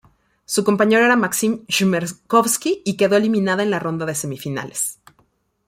Su 0.45 0.63
compañero 0.63 1.05
era 1.05 1.15
Maksim 1.15 1.63
Chmerkovskiy 1.67 2.81
y 2.83 2.97
quedó 2.97 3.17
eliminada 3.17 3.61
en 3.61 3.69
la 3.69 3.77
ronda 3.77 4.07
de 4.07 4.15
semifinales. 4.15 4.97